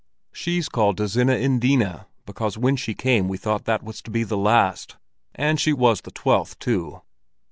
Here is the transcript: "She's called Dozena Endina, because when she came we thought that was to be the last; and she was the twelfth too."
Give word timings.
"She's 0.31 0.67
called 0.67 0.97
Dozena 0.97 1.35
Endina, 1.35 2.07
because 2.25 2.57
when 2.57 2.75
she 2.75 2.95
came 2.95 3.27
we 3.27 3.37
thought 3.37 3.65
that 3.65 3.83
was 3.83 4.01
to 4.01 4.09
be 4.09 4.23
the 4.23 4.35
last; 4.35 4.97
and 5.35 5.59
she 5.59 5.73
was 5.73 6.01
the 6.01 6.09
twelfth 6.09 6.57
too." 6.57 7.01